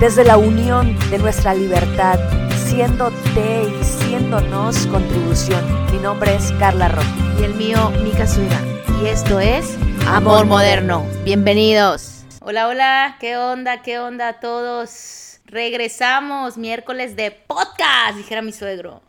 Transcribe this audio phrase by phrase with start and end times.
[0.00, 2.20] desde la unión de nuestra libertad,
[2.68, 5.60] siéndote y siéndonos contribución.
[5.90, 7.08] Mi nombre es Carla Roque.
[7.40, 8.60] Y el mío, Mika Zuiga.
[9.02, 9.76] Y esto es
[10.06, 11.04] Amor Moderno.
[11.24, 12.24] Bienvenidos.
[12.40, 13.82] Hola, hola, ¿qué onda?
[13.82, 15.40] ¿Qué onda a todos?
[15.46, 19.02] Regresamos miércoles de podcast, dijera mi suegro.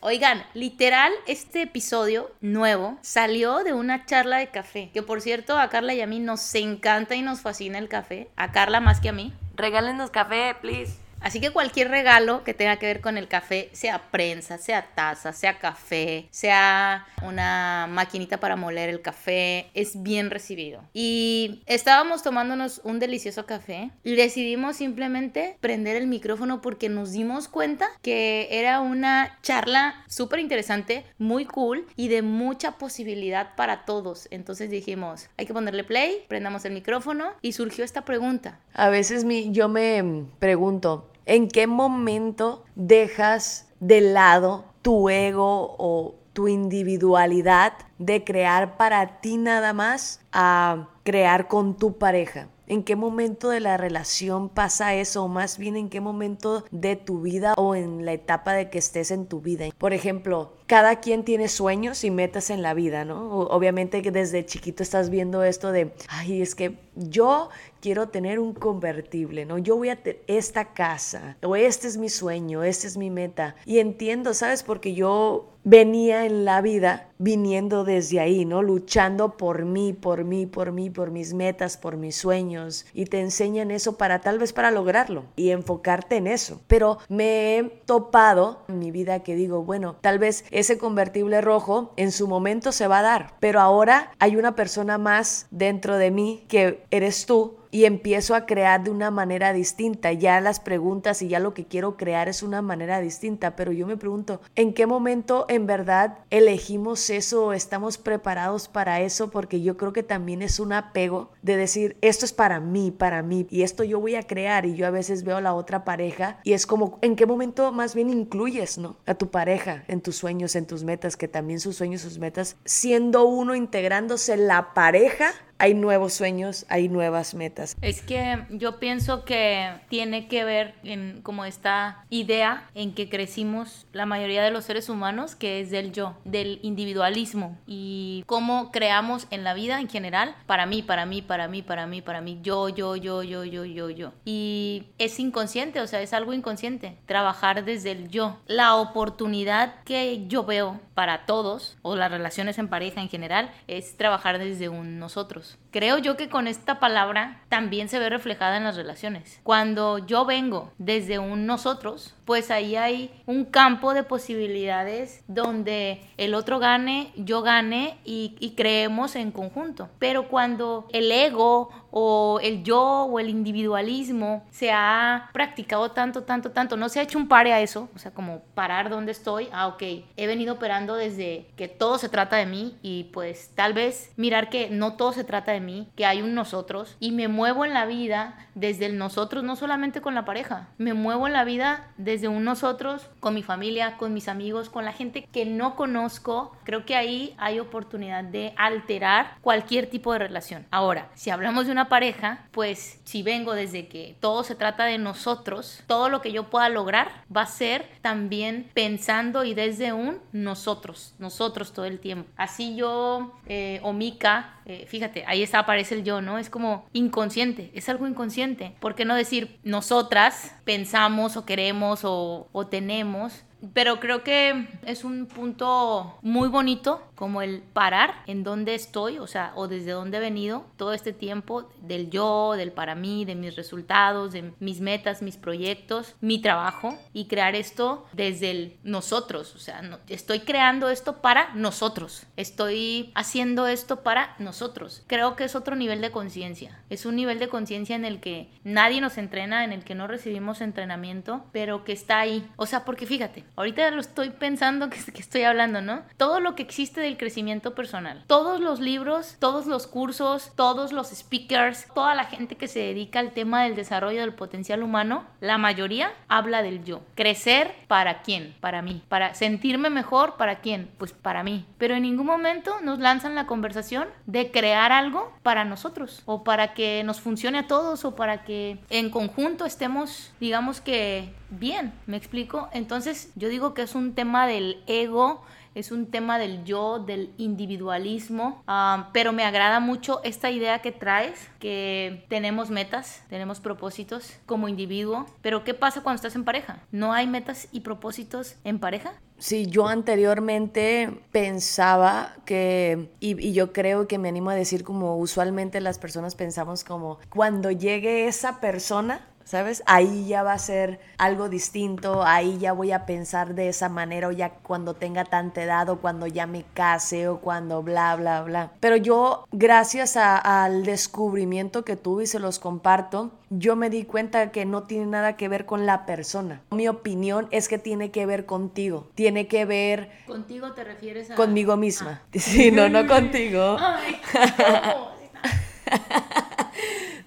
[0.00, 4.90] Oigan, literal, este episodio nuevo salió de una charla de café.
[4.92, 8.28] Que por cierto, a Carla y a mí nos encanta y nos fascina el café.
[8.36, 9.32] A Carla más que a mí.
[9.54, 10.99] Regálenos café, please.
[11.20, 15.32] Así que cualquier regalo que tenga que ver con el café, sea prensa, sea taza,
[15.32, 20.82] sea café, sea una maquinita para moler el café, es bien recibido.
[20.94, 27.48] Y estábamos tomándonos un delicioso café y decidimos simplemente prender el micrófono porque nos dimos
[27.48, 34.26] cuenta que era una charla súper interesante, muy cool y de mucha posibilidad para todos.
[34.30, 38.58] Entonces dijimos, hay que ponerle play, prendamos el micrófono y surgió esta pregunta.
[38.72, 46.16] A veces mi, yo me pregunto, ¿En qué momento dejas de lado tu ego o
[46.32, 52.48] tu individualidad de crear para ti nada más a crear con tu pareja?
[52.66, 55.22] ¿En qué momento de la relación pasa eso?
[55.22, 58.78] O más bien, ¿en qué momento de tu vida o en la etapa de que
[58.78, 59.66] estés en tu vida?
[59.78, 63.40] Por ejemplo, cada quien tiene sueños y metas en la vida, ¿no?
[63.40, 67.48] Obviamente que desde chiquito estás viendo esto de, ay, es que yo
[67.80, 69.58] quiero tener un convertible, ¿no?
[69.58, 73.56] Yo voy a esta casa, o este es mi sueño, esta es mi meta.
[73.64, 74.62] Y entiendo, ¿sabes?
[74.62, 78.62] Porque yo venía en la vida viniendo desde ahí, ¿no?
[78.62, 82.86] Luchando por mí, por mí, por mí, por mis metas, por mis sueños.
[82.94, 86.62] Y te enseñan eso para tal vez para lograrlo y enfocarte en eso.
[86.66, 91.92] Pero me he topado en mi vida que digo, bueno, tal vez ese convertible rojo
[91.96, 96.10] en su momento se va a dar, pero ahora hay una persona más dentro de
[96.10, 100.12] mí que eres tú y empiezo a crear de una manera distinta.
[100.12, 103.86] Ya las preguntas y ya lo que quiero crear es una manera distinta, pero yo
[103.86, 109.30] me pregunto, ¿en qué momento en verdad elegimos eso o estamos preparados para eso?
[109.30, 113.22] Porque yo creo que también es un apego de decir, esto es para mí, para
[113.22, 116.40] mí, y esto yo voy a crear y yo a veces veo la otra pareja
[116.44, 118.96] y es como, ¿en qué momento más bien incluyes, ¿no?
[119.06, 122.56] A tu pareja en tus sueños, en tus metas, que también sus sueños, sus metas,
[122.64, 127.76] siendo uno integrándose la pareja hay nuevos sueños, hay nuevas metas.
[127.82, 133.86] Es que yo pienso que tiene que ver en como esta idea en que crecimos
[133.92, 139.26] la mayoría de los seres humanos, que es del yo, del individualismo y cómo creamos
[139.30, 142.38] en la vida en general, para mí, para mí, para mí, para mí, para mí,
[142.42, 144.12] yo, yo, yo, yo, yo, yo, yo.
[144.24, 148.38] Y es inconsciente, o sea, es algo inconsciente, trabajar desde el yo.
[148.46, 153.96] La oportunidad que yo veo para todos, o las relaciones en pareja en general, es
[153.98, 155.49] trabajar desde un nosotros.
[155.70, 159.40] Creo yo que con esta palabra también se ve reflejada en las relaciones.
[159.44, 166.34] Cuando yo vengo desde un nosotros, pues ahí hay un campo de posibilidades donde el
[166.34, 169.88] otro gane, yo gane y, creemos en conjunto.
[170.00, 176.50] Pero cuando el ego o el yo o el individualismo se ha practicado tanto, tanto,
[176.50, 179.48] tanto, no se ha hecho un pare a eso, o sea, como parar donde estoy,
[179.52, 179.82] ah, ok,
[180.16, 184.50] he venido operando desde que todo se trata de mí y pues tal vez mirar
[184.50, 187.74] que no todo se trata de mí, que hay un nosotros y me muevo en
[187.74, 191.88] la vida desde el nosotros, no solamente con la pareja, me muevo en la vida
[191.96, 196.56] desde un nosotros, con mi familia, con mis amigos, con la gente que no conozco,
[196.64, 200.66] creo que ahí hay oportunidad de alterar cualquier tipo de relación.
[200.70, 204.98] Ahora, si hablamos de una pareja, pues si vengo desde que todo se trata de
[204.98, 210.18] nosotros, todo lo que yo pueda lograr va a ser también pensando y desde un
[210.32, 212.30] nosotros, nosotros todo el tiempo.
[212.36, 216.38] Así yo eh, o Mika, eh, fíjate, ahí está, aparece el yo, ¿no?
[216.38, 218.74] Es como inconsciente, es algo inconsciente.
[218.80, 223.44] ¿Por qué no decir nosotras pensamos o queremos o tenemos?
[223.74, 229.26] Pero creo que es un punto muy bonito como el parar en dónde estoy, o
[229.26, 233.34] sea, o desde dónde he venido todo este tiempo del yo, del para mí, de
[233.34, 239.54] mis resultados, de mis metas, mis proyectos, mi trabajo y crear esto desde el nosotros,
[239.54, 245.02] o sea, no, estoy creando esto para nosotros, estoy haciendo esto para nosotros.
[245.06, 248.48] Creo que es otro nivel de conciencia, es un nivel de conciencia en el que
[248.64, 252.48] nadie nos entrena, en el que no recibimos entrenamiento, pero que está ahí.
[252.56, 256.02] O sea, porque fíjate, ahorita lo estoy pensando que, estoy hablando, ¿no?
[256.16, 258.22] Todo lo que existe del crecimiento personal.
[258.26, 263.18] Todos los libros, todos los cursos, todos los speakers, toda la gente que se dedica
[263.18, 267.00] al tema del desarrollo del potencial humano, la mayoría habla del yo.
[267.16, 268.54] Crecer para quién?
[268.60, 269.02] Para mí.
[269.08, 270.88] Para sentirme mejor, ¿para quién?
[270.98, 271.66] Pues para mí.
[271.78, 276.74] Pero en ningún momento nos lanzan la conversación de crear algo para nosotros o para
[276.74, 282.16] que nos funcione a todos o para que en conjunto estemos, digamos que bien, ¿me
[282.16, 282.68] explico?
[282.72, 285.42] Entonces yo digo que es un tema del ego
[285.74, 290.92] es un tema del yo, del individualismo, ah, pero me agrada mucho esta idea que
[290.92, 296.80] traes, que tenemos metas, tenemos propósitos como individuo, pero ¿qué pasa cuando estás en pareja?
[296.90, 299.12] ¿No hay metas y propósitos en pareja?
[299.38, 305.16] Sí, yo anteriormente pensaba que, y, y, yo creo que me animo a decir como
[305.16, 309.82] usualmente las personas pensamos como, cuando llegue esa persona, ¿sabes?
[309.86, 314.28] Ahí ya va a ser algo distinto, ahí ya voy a pensar de esa manera
[314.28, 318.42] o ya cuando tenga tanta edad o cuando ya me case o cuando bla, bla,
[318.42, 318.72] bla.
[318.80, 324.52] Pero yo, gracias al descubrimiento que tuve y se los comparto, yo me di cuenta
[324.52, 326.62] que no tiene nada que ver con la persona.
[326.70, 330.10] Mi opinión es que tiene que ver contigo, tiene que ver...
[330.26, 331.34] ¿Contigo te refieres a...?
[331.34, 332.22] Conmigo misma.
[332.22, 332.26] Ah.
[332.40, 333.76] Sí, no, no contigo.
[333.80, 334.20] Ay,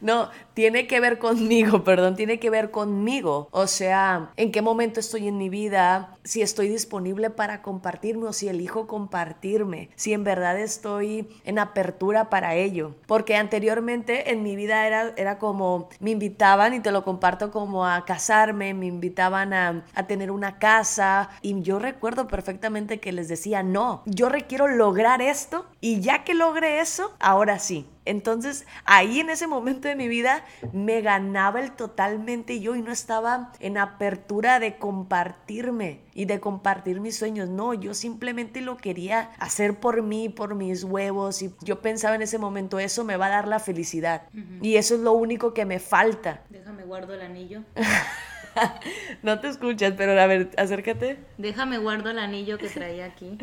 [0.04, 3.48] no, tiene que ver conmigo, perdón, tiene que ver conmigo.
[3.52, 8.34] O sea, en qué momento estoy en mi vida, si estoy disponible para compartirme o
[8.34, 12.96] si elijo compartirme, si en verdad estoy en apertura para ello.
[13.08, 17.86] Porque anteriormente en mi vida era, era como, me invitaban, y te lo comparto como
[17.86, 23.64] a casarme, me invitaban a, tener una casa, y yo recuerdo perfectamente que les decía,
[23.64, 29.30] no, yo requiero lograr esto, y ya que logré eso, ahora sí, entonces, ahí en
[29.30, 34.60] ese momento de mi vida me ganaba el totalmente yo y no estaba en apertura
[34.60, 37.50] de compartirme y de compartir mis sueños.
[37.50, 42.22] No, yo simplemente lo quería hacer por mí, por mis huevos y yo pensaba en
[42.22, 44.24] ese momento, eso me va a dar la felicidad.
[44.62, 46.42] Y eso es lo único que me falta.
[46.50, 47.62] Déjame guardo el anillo.
[49.24, 51.18] no te escuchas, pero a ver, acércate.
[51.38, 53.38] Déjame guardo el anillo que traía aquí.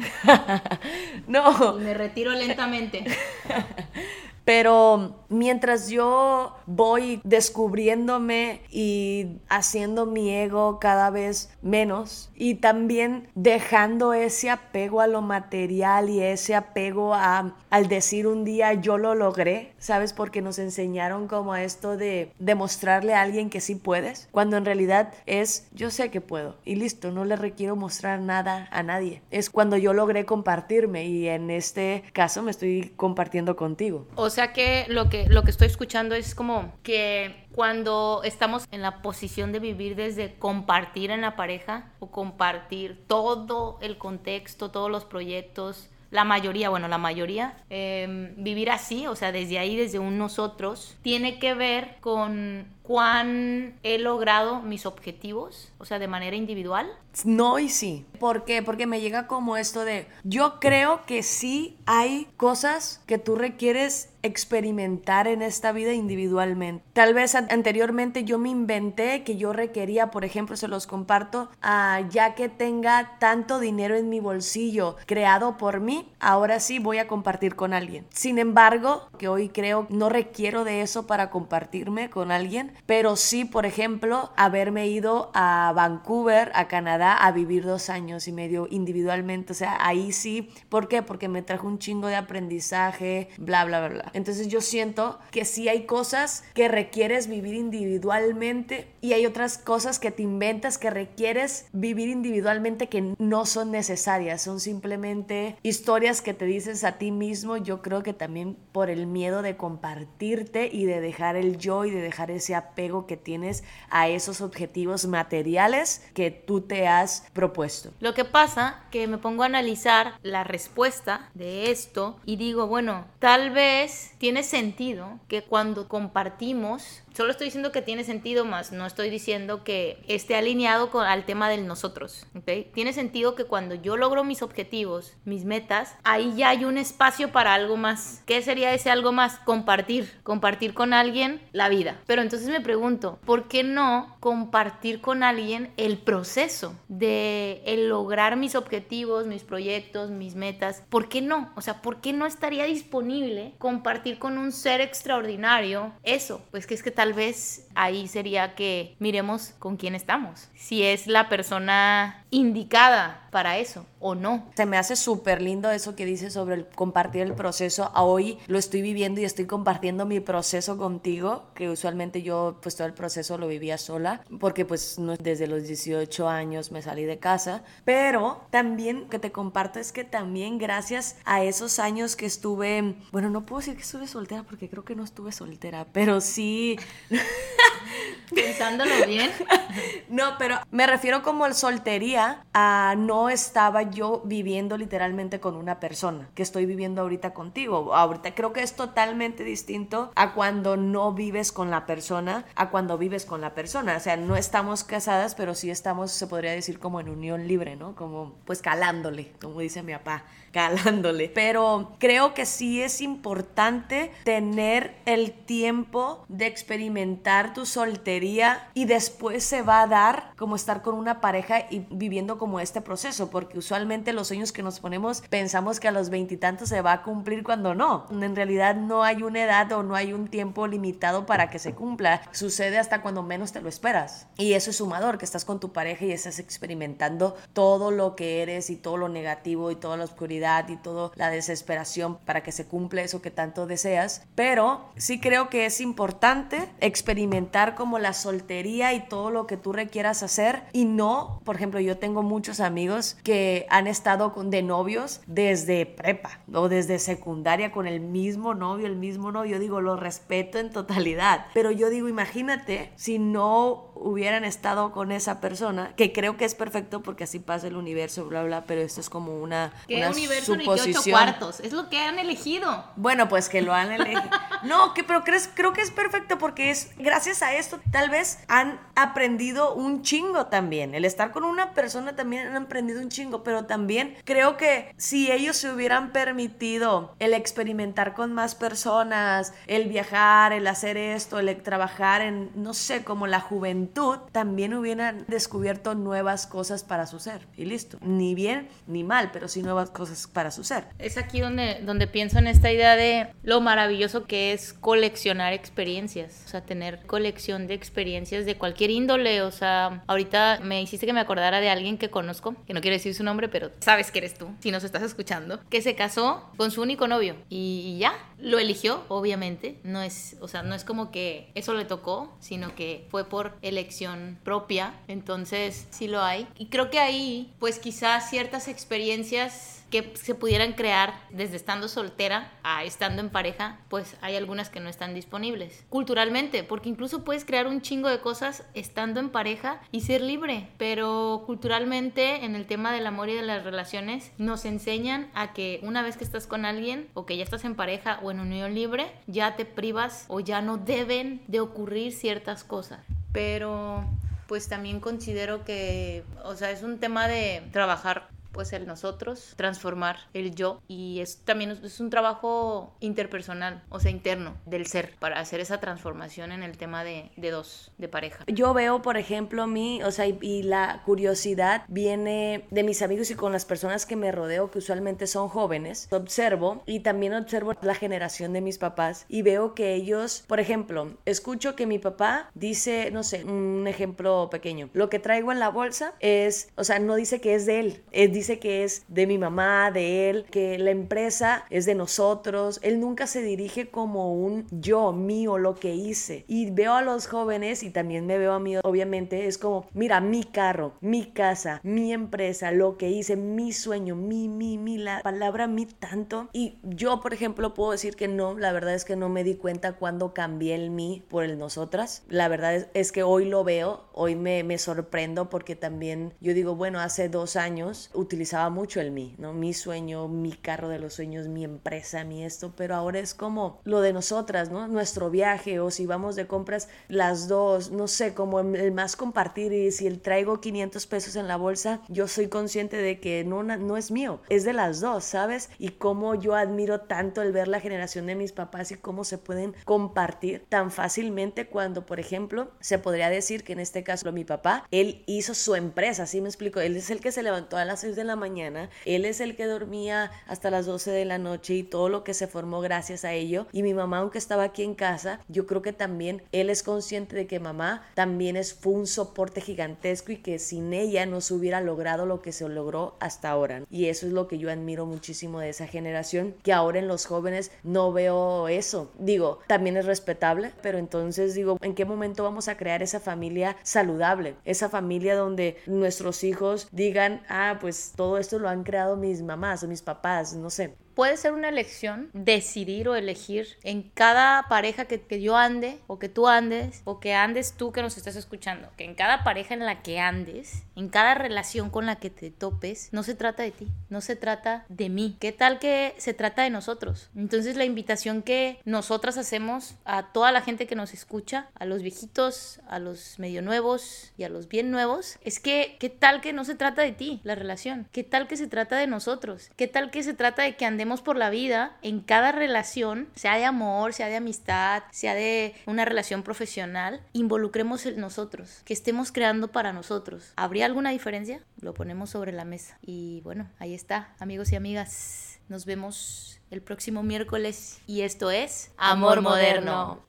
[1.26, 1.78] no.
[1.78, 3.04] Y me retiro lentamente.
[4.44, 14.12] Pero mientras yo voy descubriéndome y haciendo mi ego cada vez menos y también dejando
[14.12, 19.14] ese apego a lo material y ese apego a, al decir un día yo lo
[19.14, 20.12] logré, ¿sabes?
[20.12, 25.12] Porque nos enseñaron como esto de demostrarle a alguien que sí puedes, cuando en realidad
[25.26, 29.22] es yo sé que puedo y listo, no le requiero mostrar nada a nadie.
[29.30, 34.06] Es cuando yo logré compartirme y en este caso me estoy compartiendo contigo.
[34.30, 39.02] Sea que lo que, lo que estoy escuchando es como que cuando estamos en la
[39.02, 45.04] posición de vivir desde compartir en la pareja o compartir todo el contexto, todos los
[45.04, 50.18] proyectos, la mayoría, bueno, la mayoría, em, vivir así, o sea, desde ahí, desde un
[50.18, 56.90] nosotros, tiene que ver con cuán he logrado mis objetivos, o sea, de manera individual.
[57.24, 58.04] No y sí.
[58.18, 58.62] ¿Por qué?
[58.64, 64.10] Porque me llega como esto de, yo creo que sí hay cosas que tú requieres
[64.22, 66.84] experimentar en esta vida individualmente.
[66.92, 72.06] Tal vez anteriormente yo me inventé que yo requería, por ejemplo, se los comparto, uh,
[72.10, 77.08] ya que tenga tanto dinero en mi bolsillo creado por mí, ahora sí voy a
[77.08, 78.06] compartir con alguien.
[78.10, 83.44] Sin embargo, que hoy creo no requiero de eso para compartirme con alguien, pero sí,
[83.44, 89.52] por ejemplo, haberme ido a Vancouver, a Canadá, a vivir dos años y medio individualmente.
[89.52, 90.50] O sea, ahí sí.
[90.68, 91.02] ¿Por qué?
[91.02, 94.10] Porque me trajo un chingo de aprendizaje, bla, bla, bla.
[94.12, 99.98] Entonces yo siento que sí hay cosas que requieres vivir individualmente y hay otras cosas
[99.98, 104.42] que te inventas que requieres vivir individualmente que no son necesarias.
[104.42, 107.56] Son simplemente historias que te dices a ti mismo.
[107.56, 111.90] Yo creo que también por el miedo de compartirte y de dejar el yo y
[111.90, 112.69] de dejar ese apego
[113.06, 117.90] que tienes a esos objetivos materiales que tú te has propuesto.
[118.00, 123.04] Lo que pasa que me pongo a analizar la respuesta de esto y digo, bueno,
[123.18, 128.86] tal vez tiene sentido que cuando compartimos Solo estoy diciendo que tiene sentido más, no
[128.86, 132.26] estoy diciendo que esté alineado con, al tema del nosotros.
[132.36, 132.70] ¿okay?
[132.72, 137.32] Tiene sentido que cuando yo logro mis objetivos, mis metas, ahí ya hay un espacio
[137.32, 138.22] para algo más.
[138.26, 139.38] ¿Qué sería ese algo más?
[139.40, 142.00] Compartir, compartir con alguien la vida.
[142.06, 148.36] Pero entonces me pregunto, ¿por qué no compartir con alguien el proceso de el lograr
[148.36, 150.84] mis objetivos, mis proyectos, mis metas?
[150.88, 151.52] ¿Por qué no?
[151.56, 156.42] O sea, ¿por qué no estaría disponible compartir con un ser extraordinario eso?
[156.50, 160.48] Pues que es que tal vez ahí sería que miremos con quién estamos.
[160.54, 164.50] Si es la persona indicada para eso o no.
[164.56, 167.90] Se me hace súper lindo eso que dices sobre el compartir el proceso.
[167.94, 172.86] Hoy lo estoy viviendo y estoy compartiendo mi proceso contigo, que usualmente yo pues todo
[172.86, 177.62] el proceso lo vivía sola, porque pues desde los 18 años me salí de casa,
[177.84, 183.30] pero también que te comparto es que también gracias a esos años que estuve, bueno,
[183.30, 186.78] no puedo decir que estuve soltera porque creo que no estuve soltera, pero sí...
[188.34, 189.30] Pensándolo bien.
[190.08, 195.80] no, pero me refiero como el soltería a no estaba yo viviendo literalmente con una
[195.80, 197.94] persona que estoy viviendo ahorita contigo.
[197.94, 202.98] Ahorita creo que es totalmente distinto a cuando no vives con la persona, a cuando
[202.98, 203.96] vives con la persona.
[203.96, 207.76] O sea, no estamos casadas, pero sí estamos, se podría decir, como en unión libre,
[207.76, 207.94] ¿no?
[207.94, 211.28] Como pues calándole, como dice mi papá calándole.
[211.28, 219.44] Pero creo que sí es importante tener el tiempo de experimentar tu soltería y después
[219.62, 224.12] va a dar como estar con una pareja y viviendo como este proceso, porque usualmente
[224.12, 227.74] los sueños que nos ponemos pensamos que a los veintitantos se va a cumplir cuando
[227.74, 228.06] no.
[228.10, 231.74] En realidad no hay una edad o no hay un tiempo limitado para que se
[231.74, 232.22] cumpla.
[232.32, 234.26] Sucede hasta cuando menos te lo esperas.
[234.36, 238.42] Y eso es sumador, que estás con tu pareja y estás experimentando todo lo que
[238.42, 242.52] eres y todo lo negativo y toda la oscuridad y toda la desesperación para que
[242.52, 244.24] se cumpla eso que tanto deseas.
[244.34, 249.72] Pero sí creo que es importante experimentar como la soltería y todo lo que tú
[249.72, 255.22] requieras hacer y no, por ejemplo, yo tengo muchos amigos que han estado de novios
[255.26, 259.56] desde prepa o desde secundaria con el mismo novio, el mismo novio.
[259.56, 261.46] Yo digo, lo respeto en totalidad.
[261.52, 266.54] Pero yo digo, imagínate si no hubieran estado con esa persona, que creo que es
[266.54, 270.56] perfecto porque así pasa el universo, bla, bla, pero esto es como una, una universo
[270.56, 271.60] ni que ocho cuartos.
[271.60, 272.84] Es lo que han elegido.
[272.96, 274.22] Bueno, pues que lo han elegido.
[274.64, 278.38] No, que, pero crees, creo que es perfecto porque es gracias a esto tal vez
[278.48, 280.94] han aprendido un chingo también.
[280.94, 285.30] El estar con una persona también han aprendido un chingo, pero también creo que si
[285.30, 291.62] ellos se hubieran permitido el experimentar con más personas, el viajar, el hacer esto, el
[291.62, 293.89] trabajar en, no sé, como la juventud,
[294.32, 297.46] también hubieran descubierto nuevas cosas para su ser.
[297.56, 297.98] Y listo.
[298.02, 300.84] Ni bien ni mal, pero sí nuevas cosas para su ser.
[300.98, 306.42] Es aquí donde, donde pienso en esta idea de lo maravilloso que es coleccionar experiencias,
[306.46, 311.12] o sea, tener colección de experiencias de cualquier índole, o sea, ahorita me hiciste que
[311.12, 314.18] me acordara de alguien que conozco, que no quiero decir su nombre, pero sabes que
[314.18, 318.12] eres tú, si nos estás escuchando, que se casó con su único novio y, ya,
[318.42, 322.74] lo eligió, obviamente, no es, o sea, no es como que eso le tocó, sino
[322.74, 326.46] que fue por elección propia, entonces sí lo hay.
[326.58, 332.52] Y creo que ahí, pues quizás ciertas experiencias que se pudieran crear desde estando soltera
[332.62, 335.84] a estando en pareja, pues hay algunas que no están disponibles.
[335.88, 340.68] Culturalmente, porque incluso puedes crear un chingo de cosas estando en pareja y ser libre,
[340.78, 345.80] pero culturalmente en el tema del amor y de las relaciones nos enseñan a que
[345.82, 348.74] una vez que estás con alguien o que ya estás en pareja o en unión
[348.74, 353.00] libre, ya te privas o ya no deben de ocurrir ciertas cosas.
[353.32, 354.04] Pero
[354.46, 358.28] pues también considero que, o sea, es un tema de trabajar
[358.60, 364.10] pues el nosotros, transformar el yo y es también es un trabajo interpersonal, o sea,
[364.10, 368.44] interno del ser para hacer esa transformación en el tema de, de dos, de pareja.
[368.48, 373.34] Yo veo, por ejemplo, mi, o sea, y, la curiosidad viene de mis amigos y
[373.34, 377.94] con las personas que me rodeo, que usualmente son jóvenes, observo y también observo la
[377.94, 383.10] generación de mis papás y veo que ellos, por ejemplo, escucho que mi papá dice,
[383.10, 387.14] no sé, un ejemplo pequeño, lo que traigo en la bolsa es, o sea, no
[387.14, 390.78] dice que es de él, es dice que es de mi mamá, de él, que
[390.78, 392.80] la empresa es de nosotros.
[392.82, 396.44] Él nunca se dirige como un yo, mío, lo que hice.
[396.48, 400.20] Y veo a los jóvenes y también me veo a mí, obviamente, es como, mira,
[400.20, 405.20] mi carro, mi casa, mi empresa, lo que hice, mi sueño, mi, mi, mi, la
[405.22, 406.48] palabra mi tanto.
[406.52, 409.54] Y yo, por ejemplo, puedo decir que no, la verdad es que no me di
[409.54, 412.24] cuenta cuando cambié el mí por el nosotras.
[412.28, 416.74] La verdad es, que hoy lo veo, hoy me, me sorprendo porque también yo digo,
[416.74, 419.52] bueno, hace dos años utilizaba mucho el mí, ¿no?
[419.52, 423.80] Mi sueño, mi carro de los sueños, mi empresa, mi esto, pero ahora es como
[423.82, 424.86] lo de nosotras, ¿no?
[424.86, 429.72] Nuestro viaje o si vamos de compras las dos, no sé, como el más compartir
[429.72, 433.64] y si el traigo 500 pesos en la bolsa, yo soy consciente de que no,
[433.64, 435.68] no es mío, es de las dos, ¿sabes?
[435.80, 439.38] Y cómo yo admiro tanto el ver la generación de mis papás y cómo se
[439.38, 444.44] pueden compartir tan fácilmente cuando, por ejemplo, se podría decir que en este caso mi
[444.44, 446.78] papá, él hizo su empresa, ¿sí me explico?
[446.78, 449.56] Él es el que se levantó a las 6 de la mañana, él es el
[449.56, 453.24] que dormía hasta las 12 de la noche y todo lo que se formó gracias
[453.24, 453.66] a ello.
[453.72, 457.34] Y mi mamá, aunque estaba aquí en casa, yo creo que también él es consciente
[457.34, 461.54] de que mamá también es, fue un soporte gigantesco y que sin ella no se
[461.54, 463.82] hubiera logrado lo que se logró hasta ahora.
[463.90, 467.26] Y eso es lo que yo admiro muchísimo de esa generación, que ahora en los
[467.26, 469.10] jóvenes no veo eso.
[469.18, 473.76] Digo, también es respetable, pero entonces digo, ¿en qué momento vamos a crear esa familia
[473.82, 474.54] saludable?
[474.64, 479.82] Esa familia donde nuestros hijos digan, ah, pues todo esto lo han creado mis mamás
[479.82, 485.04] o mis papás, no sé puede ser una elección decidir o elegir en cada pareja
[485.04, 488.88] que, yo ande o que tú andes o que andes tú que nos estás escuchando,
[488.96, 492.50] que en cada pareja en la que andes, en cada relación con la que te
[492.50, 495.36] topes, no se trata de ti, no se trata de mí.
[495.40, 497.28] ¿Qué tal que se trata de nosotros?
[497.36, 502.00] Entonces la invitación que nosotras hacemos a toda la gente que nos escucha, a los
[502.00, 506.54] viejitos, a los medio nuevos y a los bien nuevos, es que qué tal que
[506.54, 509.86] no se trata de ti, la relación, qué tal que se trata de nosotros, qué
[509.86, 513.64] tal que se trata de que andemos por la vida, en cada relación, sea de
[513.64, 519.92] amor, sea de amistad, sea de una relación profesional, involucremos nosotros, que estemos creando para
[519.92, 520.52] nosotros.
[520.54, 521.60] ¿Habría alguna diferencia?
[521.80, 522.98] Lo ponemos sobre la mesa.
[523.02, 525.58] Y bueno, ahí está, amigos y amigas.
[525.68, 530.18] Nos vemos el próximo miércoles y esto es Amor Moderno.